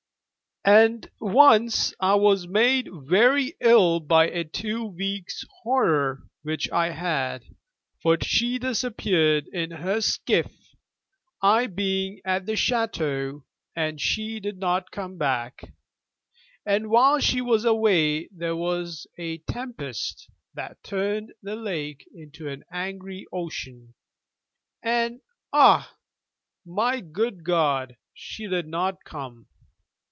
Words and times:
And 0.63 1.09
once 1.19 1.91
I 1.99 2.13
was 2.13 2.47
made 2.47 2.87
very 3.07 3.55
ill 3.61 3.99
by 3.99 4.25
a 4.29 4.43
two 4.43 4.85
weeks' 4.85 5.43
horror 5.63 6.21
which 6.43 6.69
I 6.71 6.91
had: 6.91 7.45
for 8.03 8.15
she 8.21 8.59
disappeared 8.59 9.47
in 9.47 9.71
her 9.71 10.01
skiff, 10.01 10.51
I 11.41 11.65
being 11.65 12.21
at 12.23 12.45
the 12.45 12.51
Château, 12.51 13.43
and 13.75 13.99
she 13.99 14.39
did 14.39 14.59
not 14.59 14.91
come 14.91 15.17
back; 15.17 15.63
and 16.63 16.91
while 16.91 17.17
she 17.19 17.41
was 17.41 17.65
away 17.65 18.27
there 18.27 18.55
was 18.55 19.07
a 19.17 19.39
tempest 19.39 20.29
that 20.53 20.83
turned 20.83 21.33
the 21.41 21.55
lake 21.55 22.07
into 22.13 22.47
an 22.47 22.65
angry 22.71 23.25
ocean, 23.33 23.95
and, 24.83 25.21
ah 25.51 25.95
my 26.63 26.99
good 26.99 27.43
God, 27.43 27.97
she 28.13 28.45
did 28.45 28.67
not 28.67 29.03
come. 29.03 29.47